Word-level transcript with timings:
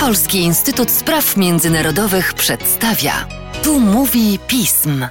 Polski 0.00 0.38
Instytut 0.38 0.90
Spraw 0.90 1.36
Międzynarodowych 1.36 2.34
przedstawia. 2.34 3.28
Tu 3.62 3.80
mówi 3.80 4.38
pism. 4.46 5.06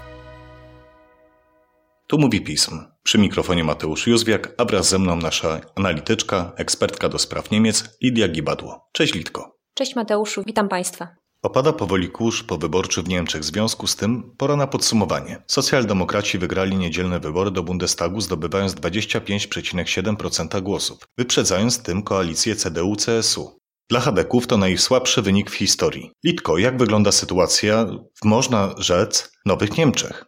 Tu 2.07 2.17
mówi 2.17 2.41
pism. 2.41 2.83
Przy 3.03 3.17
mikrofonie 3.17 3.63
Mateusz 3.63 4.07
Józwiak, 4.07 4.53
a 4.57 4.65
wraz 4.65 4.89
ze 4.89 4.99
mną 4.99 5.15
nasza 5.15 5.61
analityczka, 5.75 6.51
ekspertka 6.57 7.09
do 7.09 7.19
spraw 7.19 7.51
Niemiec 7.51 7.97
Lidia 8.03 8.27
Gibadło. 8.27 8.89
Cześć 8.93 9.13
Litko. 9.13 9.57
Cześć 9.73 9.95
Mateuszu, 9.95 10.43
witam 10.47 10.69
Państwa. 10.69 11.07
Opada 11.41 11.73
powoli 11.73 12.09
kurz 12.09 12.43
powyborczy 12.43 13.03
w 13.03 13.07
Niemczech. 13.07 13.41
W 13.41 13.45
związku 13.45 13.87
z 13.87 13.95
tym 13.95 14.35
pora 14.37 14.55
na 14.55 14.67
podsumowanie. 14.67 15.43
Socjaldemokraci 15.47 16.37
wygrali 16.37 16.75
niedzielne 16.77 17.19
wybory 17.19 17.51
do 17.51 17.63
Bundestagu, 17.63 18.21
zdobywając 18.21 18.73
25,7% 18.73 20.61
głosów, 20.61 20.99
wyprzedzając 21.17 21.83
tym 21.83 22.03
koalicję 22.03 22.55
CDU-CSU. 22.55 23.60
Dla 23.91 23.99
Hadeków 23.99 24.47
to 24.47 24.57
najsłabszy 24.57 25.21
wynik 25.21 25.49
w 25.49 25.53
historii. 25.53 26.11
Litko, 26.25 26.57
jak 26.57 26.77
wygląda 26.77 27.11
sytuacja 27.11 27.85
w, 28.21 28.25
można 28.25 28.75
rzec, 28.77 29.31
Nowych 29.45 29.77
Niemczech? 29.77 30.25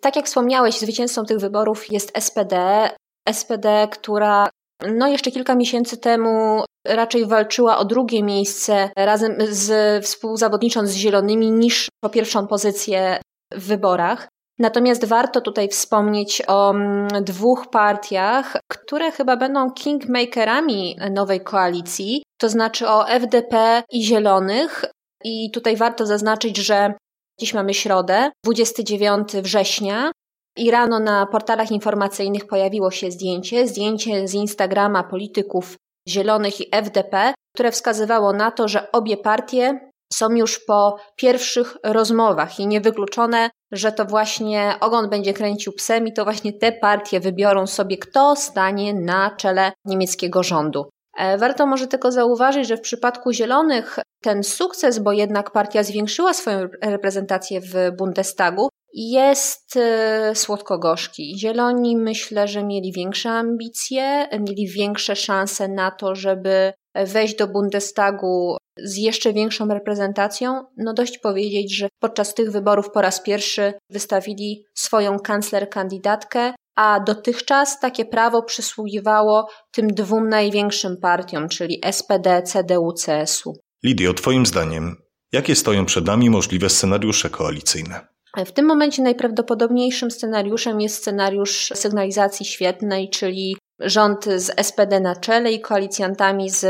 Tak 0.00 0.16
jak 0.16 0.26
wspomniałeś, 0.26 0.78
zwycięzcą 0.78 1.24
tych 1.24 1.38
wyborów 1.38 1.92
jest 1.92 2.12
SPD. 2.20 2.88
SPD, 3.32 3.88
która 3.92 4.48
no 4.96 5.08
jeszcze 5.08 5.30
kilka 5.30 5.54
miesięcy 5.54 5.96
temu 5.96 6.64
raczej 6.86 7.26
walczyła 7.26 7.78
o 7.78 7.84
drugie 7.84 8.22
miejsce 8.22 8.90
razem 8.96 9.36
z 9.50 10.04
współzawodnicząc 10.04 10.90
z 10.90 10.94
Zielonymi 10.94 11.50
niż 11.50 11.88
o 12.04 12.08
pierwszą 12.08 12.46
pozycję 12.46 13.20
w 13.52 13.66
wyborach. 13.66 14.28
Natomiast 14.58 15.04
warto 15.04 15.40
tutaj 15.40 15.68
wspomnieć 15.68 16.42
o 16.46 16.70
mm, 16.70 17.08
dwóch 17.24 17.66
partiach, 17.70 18.56
które 18.68 19.12
chyba 19.12 19.36
będą 19.36 19.70
kingmakerami 19.70 20.96
nowej 21.10 21.40
koalicji, 21.40 22.22
to 22.40 22.48
znaczy 22.48 22.88
o 22.88 23.08
FDP 23.08 23.82
i 23.90 24.04
Zielonych. 24.04 24.84
I 25.24 25.50
tutaj 25.50 25.76
warto 25.76 26.06
zaznaczyć, 26.06 26.56
że 26.56 26.94
dziś 27.40 27.54
mamy 27.54 27.74
środę, 27.74 28.30
29 28.44 29.28
września, 29.32 30.10
i 30.58 30.70
rano 30.70 30.98
na 31.00 31.26
portalach 31.26 31.70
informacyjnych 31.70 32.46
pojawiło 32.46 32.90
się 32.90 33.10
zdjęcie, 33.10 33.66
zdjęcie 33.66 34.28
z 34.28 34.34
Instagrama 34.34 35.04
polityków 35.04 35.76
Zielonych 36.08 36.60
i 36.60 36.68
FDP, 36.72 37.34
które 37.54 37.72
wskazywało 37.72 38.32
na 38.32 38.50
to, 38.50 38.68
że 38.68 38.92
obie 38.92 39.16
partie 39.16 39.87
są 40.12 40.30
już 40.30 40.64
po 40.64 40.96
pierwszych 41.16 41.76
rozmowach 41.84 42.60
i 42.60 42.66
niewykluczone, 42.66 43.50
że 43.72 43.92
to 43.92 44.04
właśnie 44.04 44.74
ogon 44.80 45.10
będzie 45.10 45.34
kręcił 45.34 45.72
psem 45.72 46.06
i 46.06 46.12
to 46.12 46.24
właśnie 46.24 46.52
te 46.52 46.72
partie 46.72 47.20
wybiorą 47.20 47.66
sobie, 47.66 47.98
kto 47.98 48.36
stanie 48.36 48.94
na 48.94 49.36
czele 49.36 49.72
niemieckiego 49.84 50.42
rządu. 50.42 50.84
E, 51.18 51.38
warto 51.38 51.66
może 51.66 51.86
tylko 51.86 52.12
zauważyć, 52.12 52.68
że 52.68 52.76
w 52.76 52.80
przypadku 52.80 53.32
Zielonych 53.32 53.98
ten 54.22 54.42
sukces, 54.42 54.98
bo 54.98 55.12
jednak 55.12 55.50
partia 55.50 55.82
zwiększyła 55.82 56.34
swoją 56.34 56.68
reprezentację 56.82 57.60
w 57.60 57.74
Bundestagu, 57.98 58.68
jest 58.94 59.76
e, 59.76 60.34
słodko-gorzki. 60.34 61.38
Zieloni 61.38 61.96
myślę, 61.96 62.48
że 62.48 62.64
mieli 62.64 62.92
większe 62.92 63.30
ambicje, 63.30 64.28
mieli 64.32 64.68
większe 64.68 65.16
szanse 65.16 65.68
na 65.68 65.90
to, 65.90 66.14
żeby 66.14 66.72
wejść 66.94 67.36
do 67.36 67.48
Bundestagu 67.48 68.56
z 68.84 68.96
jeszcze 68.96 69.32
większą 69.32 69.68
reprezentacją. 69.68 70.64
No 70.76 70.94
dość 70.94 71.18
powiedzieć, 71.18 71.76
że 71.76 71.88
podczas 72.00 72.34
tych 72.34 72.50
wyborów 72.50 72.90
po 72.90 73.00
raz 73.00 73.22
pierwszy 73.22 73.72
wystawili 73.90 74.64
swoją 74.74 75.18
kancler 75.18 75.70
kandydatkę, 75.70 76.54
a 76.76 77.00
dotychczas 77.00 77.80
takie 77.80 78.04
prawo 78.04 78.42
przysługiwało 78.42 79.48
tym 79.72 79.88
dwóm 79.88 80.28
największym 80.28 80.96
partiom, 80.96 81.48
czyli 81.48 81.80
SPD, 81.92 82.42
CDU, 82.42 82.92
CSU. 82.92 83.52
Lidio, 83.84 84.14
Twoim 84.14 84.46
zdaniem, 84.46 84.96
jakie 85.32 85.54
stoją 85.54 85.86
przed 85.86 86.06
nami 86.06 86.30
możliwe 86.30 86.70
scenariusze 86.70 87.30
koalicyjne? 87.30 88.08
W 88.36 88.52
tym 88.52 88.66
momencie 88.66 89.02
najprawdopodobniejszym 89.02 90.10
scenariuszem 90.10 90.80
jest 90.80 90.96
scenariusz 90.96 91.72
sygnalizacji 91.74 92.46
świetnej, 92.46 93.10
czyli 93.10 93.56
rząd 93.80 94.24
z 94.24 94.66
SPD 94.66 95.00
na 95.00 95.16
czele 95.16 95.52
i 95.52 95.60
koalicjantami 95.60 96.50
z 96.50 96.66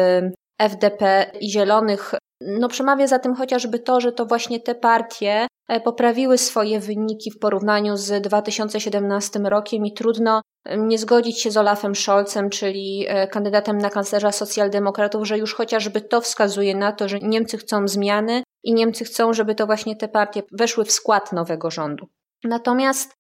FDP 0.59 1.31
i 1.41 1.51
Zielonych. 1.51 2.15
No 2.41 2.69
przemawia 2.69 3.07
za 3.07 3.19
tym 3.19 3.35
chociażby 3.35 3.79
to, 3.79 4.01
że 4.01 4.13
to 4.13 4.27
właśnie 4.27 4.61
te 4.61 4.75
partie 4.75 5.47
e, 5.69 5.81
poprawiły 5.81 6.39
swoje 6.39 6.81
wyniki 6.81 7.31
w 7.31 7.39
porównaniu 7.39 7.97
z 7.97 8.23
2017 8.23 9.39
rokiem 9.39 9.87
i 9.87 9.93
trudno 9.93 10.43
nie 10.77 10.99
zgodzić 10.99 11.41
się 11.41 11.51
z 11.51 11.57
Olafem 11.57 11.95
Scholzem, 11.95 12.51
czyli 12.51 13.07
e, 13.09 13.27
kandydatem 13.27 13.79
na 13.79 13.91
kanclerza 13.91 14.33
socjaldemokratów, 14.33 15.27
że 15.27 15.39
już 15.39 15.55
chociażby 15.55 16.01
to 16.01 16.21
wskazuje 16.21 16.77
na 16.77 16.93
to, 16.93 17.09
że 17.09 17.19
Niemcy 17.19 17.59
chcą 17.59 17.89
zmiany 17.89 18.43
i 18.65 18.75
Niemcy 18.75 19.05
chcą, 19.05 19.33
żeby 19.33 19.55
to 19.55 19.67
właśnie 19.67 19.97
te 19.97 20.09
partie 20.09 20.43
weszły 20.53 20.85
w 20.85 20.93
skład 20.93 21.33
nowego 21.33 21.71
rządu. 21.71 22.07
Natomiast 22.45 23.15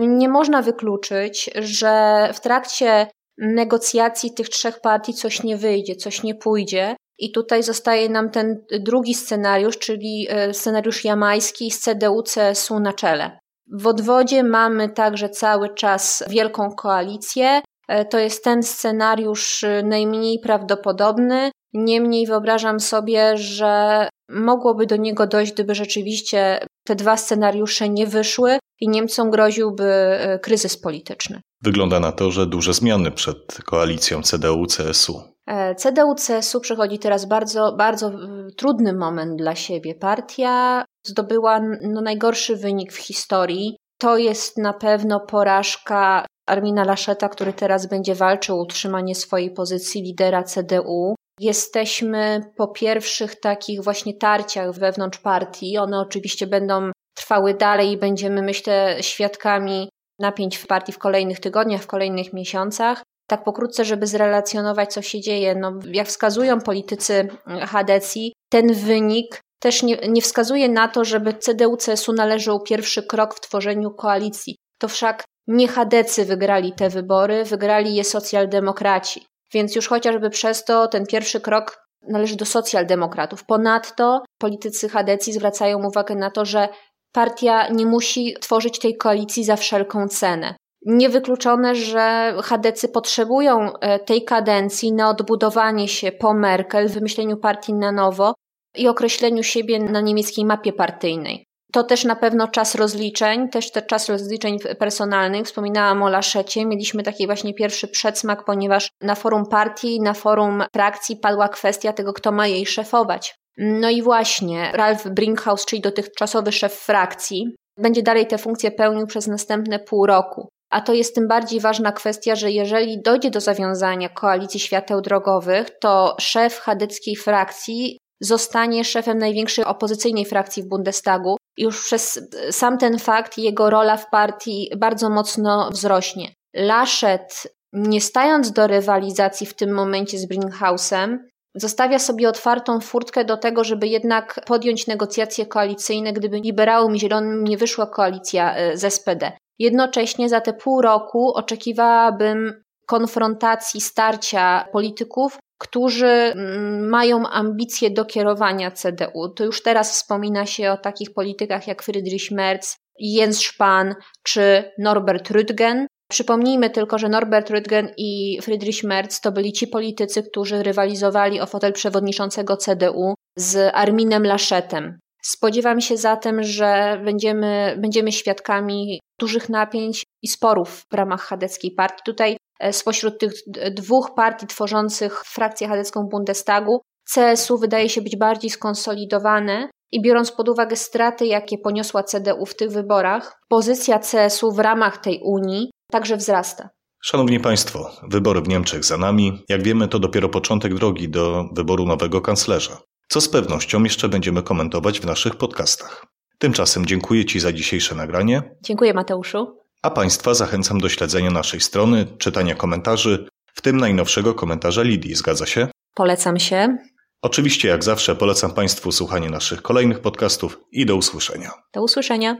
nie 0.00 0.28
można 0.28 0.62
wykluczyć, 0.62 1.50
że 1.54 2.28
w 2.34 2.40
trakcie 2.40 3.06
negocjacji 3.40 4.34
tych 4.34 4.48
trzech 4.48 4.80
partii 4.80 5.14
coś 5.14 5.42
nie 5.42 5.56
wyjdzie, 5.56 5.96
coś 5.96 6.22
nie 6.22 6.34
pójdzie. 6.34 6.96
I 7.18 7.32
tutaj 7.32 7.62
zostaje 7.62 8.08
nam 8.08 8.30
ten 8.30 8.64
drugi 8.80 9.14
scenariusz, 9.14 9.78
czyli 9.78 10.26
e, 10.30 10.54
scenariusz 10.54 11.04
jamański 11.04 11.70
z 11.70 11.80
CDU-CSU 11.80 12.80
na 12.80 12.92
czele. 12.92 13.38
W 13.72 13.86
odwodzie 13.86 14.42
mamy 14.42 14.88
także 14.88 15.28
cały 15.28 15.74
czas 15.74 16.24
wielką 16.28 16.70
koalicję. 16.76 17.60
E, 17.88 18.04
to 18.04 18.18
jest 18.18 18.44
ten 18.44 18.62
scenariusz 18.62 19.64
najmniej 19.84 20.38
prawdopodobny. 20.42 21.50
Niemniej 21.72 22.26
wyobrażam 22.26 22.80
sobie, 22.80 23.36
że 23.36 24.08
mogłoby 24.30 24.86
do 24.86 24.96
niego 24.96 25.26
dojść, 25.26 25.52
gdyby 25.52 25.74
rzeczywiście 25.74 26.66
te 26.86 26.94
dwa 26.94 27.16
scenariusze 27.16 27.88
nie 27.88 28.06
wyszły 28.06 28.58
i 28.80 28.88
Niemcom 28.88 29.30
groziłby 29.30 29.84
e, 29.84 30.38
kryzys 30.38 30.80
polityczny. 30.80 31.40
Wygląda 31.62 32.00
na 32.00 32.12
to, 32.12 32.30
że 32.30 32.46
duże 32.46 32.74
zmiany 32.74 33.10
przed 33.10 33.58
koalicją 33.64 34.20
CDU-CSU. 34.20 35.22
E, 35.46 35.74
CDU-CSU 35.74 36.60
przechodzi 36.60 36.98
teraz 36.98 37.24
bardzo, 37.24 37.72
bardzo 37.78 38.06
e, 38.08 38.12
trudny 38.56 38.92
moment 38.92 39.36
dla 39.36 39.54
siebie. 39.54 39.94
Partia 39.94 40.84
zdobyła 41.06 41.60
no, 41.82 42.00
najgorszy 42.00 42.56
wynik 42.56 42.92
w 42.92 42.96
historii. 42.96 43.76
To 43.98 44.16
jest 44.16 44.58
na 44.58 44.72
pewno 44.72 45.20
porażka 45.20 46.26
Armina 46.46 46.84
Laszeta, 46.84 47.28
który 47.28 47.52
teraz 47.52 47.86
będzie 47.86 48.14
walczył 48.14 48.56
o 48.56 48.62
utrzymanie 48.62 49.14
swojej 49.14 49.50
pozycji 49.50 50.02
lidera 50.02 50.42
CDU. 50.42 51.14
Jesteśmy 51.40 52.40
po 52.56 52.68
pierwszych 52.68 53.40
takich 53.40 53.82
właśnie 53.82 54.14
tarciach 54.14 54.72
wewnątrz 54.72 55.18
partii. 55.18 55.78
One 55.78 56.00
oczywiście 56.00 56.46
będą 56.46 56.90
trwały 57.16 57.54
dalej 57.54 57.92
i 57.92 57.96
będziemy, 57.96 58.42
myślę, 58.42 58.96
świadkami 59.00 59.88
napięć 60.18 60.56
w 60.56 60.66
partii 60.66 60.92
w 60.92 60.98
kolejnych 60.98 61.40
tygodniach, 61.40 61.82
w 61.82 61.86
kolejnych 61.86 62.32
miesiącach. 62.32 63.02
Tak 63.30 63.44
pokrótce, 63.44 63.84
żeby 63.84 64.06
zrelacjonować, 64.06 64.92
co 64.92 65.02
się 65.02 65.20
dzieje. 65.20 65.54
No, 65.54 65.72
jak 65.92 66.06
wskazują 66.06 66.60
politycy 66.60 67.28
Hadecji, 67.46 68.32
ten 68.52 68.74
wynik 68.74 69.40
też 69.62 69.82
nie, 69.82 69.96
nie 70.08 70.22
wskazuje 70.22 70.68
na 70.68 70.88
to, 70.88 71.04
żeby 71.04 71.32
CDU-CSU 71.32 72.14
należał 72.14 72.62
pierwszy 72.62 73.02
krok 73.02 73.34
w 73.34 73.40
tworzeniu 73.40 73.90
koalicji. 73.90 74.56
To 74.78 74.88
wszak 74.88 75.24
nie 75.46 75.68
Hadecy 75.68 76.24
wygrali 76.24 76.72
te 76.72 76.88
wybory, 76.88 77.44
wygrali 77.44 77.94
je 77.94 78.04
socjaldemokraci. 78.04 79.29
Więc 79.52 79.76
już 79.76 79.88
chociażby 79.88 80.30
przez 80.30 80.64
to 80.64 80.88
ten 80.88 81.06
pierwszy 81.06 81.40
krok 81.40 81.86
należy 82.08 82.36
do 82.36 82.44
socjaldemokratów. 82.44 83.44
Ponadto 83.44 84.22
politycy 84.38 84.88
Hadecji 84.88 85.32
zwracają 85.32 85.86
uwagę 85.86 86.14
na 86.14 86.30
to, 86.30 86.44
że 86.44 86.68
partia 87.12 87.68
nie 87.68 87.86
musi 87.86 88.34
tworzyć 88.40 88.78
tej 88.78 88.96
koalicji 88.96 89.44
za 89.44 89.56
wszelką 89.56 90.08
cenę. 90.08 90.54
Niewykluczone, 90.86 91.74
że 91.74 92.34
Hadecy 92.42 92.88
potrzebują 92.88 93.72
e, 93.72 93.98
tej 93.98 94.24
kadencji 94.24 94.92
na 94.92 95.10
odbudowanie 95.10 95.88
się 95.88 96.12
po 96.12 96.34
Merkel, 96.34 96.88
wymyśleniu 96.88 97.36
partii 97.36 97.74
na 97.74 97.92
nowo 97.92 98.34
i 98.76 98.88
określeniu 98.88 99.42
siebie 99.42 99.78
na 99.78 100.00
niemieckiej 100.00 100.44
mapie 100.44 100.72
partyjnej. 100.72 101.49
To 101.72 101.84
też 101.84 102.04
na 102.04 102.16
pewno 102.16 102.48
czas 102.48 102.74
rozliczeń, 102.74 103.48
też 103.48 103.70
ten 103.70 103.86
czas 103.86 104.08
rozliczeń 104.08 104.58
personalnych. 104.78 105.46
Wspominałam 105.46 106.02
o 106.02 106.08
Laszecie. 106.08 106.66
Mieliśmy 106.66 107.02
taki 107.02 107.26
właśnie 107.26 107.54
pierwszy 107.54 107.88
przedsmak, 107.88 108.44
ponieważ 108.44 108.88
na 109.00 109.14
forum 109.14 109.46
partii, 109.46 110.00
na 110.00 110.14
forum 110.14 110.64
frakcji 110.74 111.16
padła 111.16 111.48
kwestia 111.48 111.92
tego, 111.92 112.12
kto 112.12 112.32
ma 112.32 112.46
jej 112.46 112.66
szefować. 112.66 113.34
No 113.58 113.90
i 113.90 114.02
właśnie, 114.02 114.70
Ralf 114.74 115.08
Brinkhaus, 115.08 115.64
czyli 115.64 115.82
dotychczasowy 115.82 116.52
szef 116.52 116.72
frakcji, 116.72 117.54
będzie 117.78 118.02
dalej 118.02 118.26
tę 118.26 118.38
funkcję 118.38 118.70
pełnił 118.70 119.06
przez 119.06 119.26
następne 119.26 119.78
pół 119.78 120.06
roku. 120.06 120.48
A 120.70 120.80
to 120.80 120.92
jest 120.92 121.14
tym 121.14 121.28
bardziej 121.28 121.60
ważna 121.60 121.92
kwestia, 121.92 122.36
że 122.36 122.50
jeżeli 122.50 123.02
dojdzie 123.02 123.30
do 123.30 123.40
zawiązania 123.40 124.08
koalicji 124.08 124.60
świateł 124.60 125.00
drogowych, 125.00 125.70
to 125.80 126.16
szef 126.20 126.60
chadeckiej 126.60 127.16
frakcji 127.16 127.98
zostanie 128.20 128.84
szefem 128.84 129.18
największej 129.18 129.64
opozycyjnej 129.64 130.24
frakcji 130.24 130.62
w 130.62 130.68
Bundestagu. 130.68 131.36
Już 131.56 131.84
przez 131.84 132.20
sam 132.50 132.78
ten 132.78 132.98
fakt 132.98 133.38
jego 133.38 133.70
rola 133.70 133.96
w 133.96 134.10
partii 134.10 134.70
bardzo 134.76 135.10
mocno 135.10 135.70
wzrośnie. 135.70 136.34
Laschet, 136.54 137.54
nie 137.72 138.00
stając 138.00 138.52
do 138.52 138.66
rywalizacji 138.66 139.46
w 139.46 139.54
tym 139.54 139.72
momencie 139.72 140.18
z 140.18 140.26
Brinkhausem, 140.26 141.30
zostawia 141.54 141.98
sobie 141.98 142.28
otwartą 142.28 142.80
furtkę 142.80 143.24
do 143.24 143.36
tego, 143.36 143.64
żeby 143.64 143.88
jednak 143.88 144.40
podjąć 144.46 144.86
negocjacje 144.86 145.46
koalicyjne, 145.46 146.12
gdyby 146.12 146.40
liberałom 146.40 146.96
i 146.96 147.00
zielonym 147.00 147.44
nie 147.44 147.56
wyszła 147.56 147.86
koalicja 147.86 148.56
e, 148.56 148.76
z 148.76 148.94
SPD. 148.94 149.32
Jednocześnie 149.58 150.28
za 150.28 150.40
te 150.40 150.52
pół 150.52 150.82
roku 150.82 151.32
oczekiwałabym 151.34 152.62
konfrontacji, 152.86 153.80
starcia 153.80 154.68
polityków, 154.72 155.38
którzy 155.60 156.06
mm, 156.06 156.88
mają 156.88 157.28
ambicje 157.28 157.90
do 157.90 158.04
kierowania 158.04 158.70
CDU. 158.70 159.28
To 159.36 159.44
już 159.44 159.62
teraz 159.62 159.92
wspomina 159.92 160.46
się 160.46 160.70
o 160.70 160.76
takich 160.76 161.14
politykach 161.14 161.66
jak 161.66 161.82
Friedrich 161.82 162.30
Merz, 162.30 162.76
Jens 162.98 163.46
Spahn 163.46 163.92
czy 164.22 164.72
Norbert 164.78 165.30
Rüttgen. 165.30 165.86
Przypomnijmy 166.10 166.70
tylko, 166.70 166.98
że 166.98 167.08
Norbert 167.08 167.50
Rüttgen 167.50 167.88
i 167.96 168.38
Friedrich 168.42 168.84
Merz 168.84 169.20
to 169.20 169.32
byli 169.32 169.52
ci 169.52 169.66
politycy, 169.66 170.22
którzy 170.22 170.62
rywalizowali 170.62 171.40
o 171.40 171.46
fotel 171.46 171.72
przewodniczącego 171.72 172.56
CDU 172.56 173.14
z 173.36 173.70
Arminem 173.74 174.26
Laschetem. 174.26 174.98
Spodziewam 175.22 175.80
się 175.80 175.96
zatem, 175.96 176.42
że 176.42 177.00
będziemy, 177.04 177.76
będziemy 177.78 178.12
świadkami 178.12 179.00
dużych 179.20 179.48
napięć 179.48 180.04
i 180.22 180.28
sporów 180.28 180.84
w 180.90 180.94
ramach 180.94 181.22
chadeckiej 181.22 181.70
partii. 181.70 182.02
Tutaj 182.04 182.36
spośród 182.72 183.18
tych 183.18 183.32
dwóch 183.74 184.14
partii 184.16 184.46
tworzących 184.46 185.24
frakcję 185.24 185.68
chadecką 185.68 186.00
Bundestagu, 186.10 186.80
CSU 187.14 187.58
wydaje 187.58 187.88
się 187.88 188.02
być 188.02 188.16
bardziej 188.16 188.50
skonsolidowane 188.50 189.70
i 189.92 190.02
biorąc 190.02 190.32
pod 190.32 190.48
uwagę 190.48 190.76
straty, 190.76 191.26
jakie 191.26 191.58
poniosła 191.58 192.02
CDU 192.02 192.46
w 192.46 192.56
tych 192.56 192.70
wyborach, 192.70 193.40
pozycja 193.48 193.98
CSU 193.98 194.52
w 194.52 194.58
ramach 194.58 194.98
tej 194.98 195.20
Unii 195.24 195.70
także 195.90 196.16
wzrasta. 196.16 196.68
Szanowni 197.02 197.40
Państwo, 197.40 197.90
wybory 198.08 198.40
w 198.40 198.48
Niemczech 198.48 198.84
za 198.84 198.96
nami. 198.96 199.44
Jak 199.48 199.62
wiemy, 199.62 199.88
to 199.88 199.98
dopiero 199.98 200.28
początek 200.28 200.74
drogi 200.74 201.08
do 201.08 201.44
wyboru 201.56 201.86
nowego 201.86 202.20
kanclerza, 202.20 202.78
co 203.08 203.20
z 203.20 203.28
pewnością 203.28 203.82
jeszcze 203.82 204.08
będziemy 204.08 204.42
komentować 204.42 205.00
w 205.00 205.06
naszych 205.06 205.36
podcastach. 205.36 206.06
Tymczasem 206.38 206.86
dziękuję 206.86 207.24
Ci 207.24 207.40
za 207.40 207.52
dzisiejsze 207.52 207.94
nagranie. 207.94 208.42
Dziękuję, 208.64 208.94
Mateuszu. 208.94 209.59
A 209.82 209.90
Państwa 209.90 210.34
zachęcam 210.34 210.80
do 210.80 210.88
śledzenia 210.88 211.30
naszej 211.30 211.60
strony, 211.60 212.06
czytania 212.18 212.54
komentarzy, 212.54 213.26
w 213.54 213.60
tym 213.60 213.76
najnowszego 213.76 214.34
komentarza 214.34 214.82
Lidii. 214.82 215.14
Zgadza 215.14 215.46
się? 215.46 215.68
Polecam 215.94 216.38
się. 216.38 216.76
Oczywiście, 217.22 217.68
jak 217.68 217.84
zawsze, 217.84 218.16
polecam 218.16 218.54
Państwu 218.54 218.92
słuchanie 218.92 219.30
naszych 219.30 219.62
kolejnych 219.62 220.00
podcastów 220.00 220.60
i 220.72 220.86
do 220.86 220.96
usłyszenia. 220.96 221.50
Do 221.74 221.82
usłyszenia. 221.82 222.36